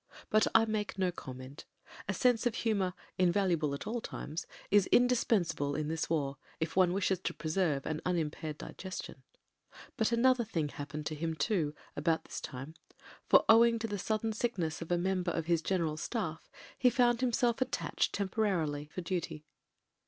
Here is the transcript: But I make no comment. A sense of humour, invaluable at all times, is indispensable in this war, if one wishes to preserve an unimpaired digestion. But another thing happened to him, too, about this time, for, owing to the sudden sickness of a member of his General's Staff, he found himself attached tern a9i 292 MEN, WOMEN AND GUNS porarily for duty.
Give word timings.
But 0.31 0.47
I 0.55 0.65
make 0.65 0.97
no 0.97 1.11
comment. 1.11 1.65
A 2.09 2.13
sense 2.15 2.47
of 2.47 2.55
humour, 2.55 2.95
invaluable 3.19 3.75
at 3.75 3.85
all 3.85 4.01
times, 4.01 4.47
is 4.71 4.87
indispensable 4.87 5.75
in 5.75 5.89
this 5.89 6.09
war, 6.09 6.37
if 6.59 6.75
one 6.75 6.91
wishes 6.91 7.19
to 7.19 7.35
preserve 7.35 7.85
an 7.85 8.01
unimpaired 8.03 8.57
digestion. 8.57 9.21
But 9.97 10.11
another 10.11 10.43
thing 10.43 10.69
happened 10.69 11.05
to 11.05 11.13
him, 11.13 11.35
too, 11.35 11.75
about 11.95 12.23
this 12.23 12.41
time, 12.41 12.73
for, 13.29 13.45
owing 13.47 13.77
to 13.77 13.85
the 13.87 13.99
sudden 13.99 14.33
sickness 14.33 14.81
of 14.81 14.91
a 14.91 14.97
member 14.97 15.29
of 15.29 15.45
his 15.45 15.61
General's 15.61 16.01
Staff, 16.01 16.49
he 16.79 16.89
found 16.89 17.21
himself 17.21 17.61
attached 17.61 18.11
tern 18.15 18.25
a9i 18.25 18.31
292 18.31 18.41
MEN, 18.41 18.45
WOMEN 18.45 18.49
AND 18.49 18.59
GUNS 18.65 18.73
porarily 18.73 18.89
for 18.89 19.01
duty. 19.01 19.45